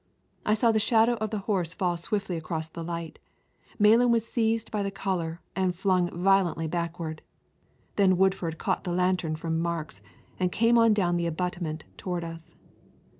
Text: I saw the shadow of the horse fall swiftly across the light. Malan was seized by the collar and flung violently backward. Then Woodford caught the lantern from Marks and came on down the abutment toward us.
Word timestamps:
I 0.47 0.55
saw 0.55 0.71
the 0.71 0.79
shadow 0.79 1.13
of 1.17 1.29
the 1.29 1.37
horse 1.45 1.75
fall 1.75 1.95
swiftly 1.95 2.35
across 2.35 2.67
the 2.67 2.83
light. 2.83 3.19
Malan 3.77 4.09
was 4.09 4.27
seized 4.27 4.71
by 4.71 4.81
the 4.81 4.89
collar 4.89 5.41
and 5.55 5.75
flung 5.75 6.09
violently 6.09 6.67
backward. 6.67 7.21
Then 7.97 8.17
Woodford 8.17 8.57
caught 8.57 8.83
the 8.83 8.93
lantern 8.93 9.35
from 9.35 9.59
Marks 9.59 10.01
and 10.39 10.51
came 10.51 10.75
on 10.79 10.95
down 10.95 11.17
the 11.17 11.27
abutment 11.27 11.83
toward 11.97 12.23
us. 12.23 12.55